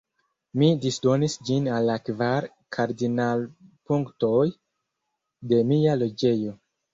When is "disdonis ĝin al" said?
0.85-1.85